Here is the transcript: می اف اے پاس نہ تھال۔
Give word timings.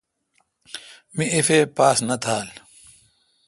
می 1.15 1.25
اف 1.37 1.47
اے 1.53 1.59
پاس 1.77 1.97
نہ 2.07 2.15
تھال۔ 2.23 2.47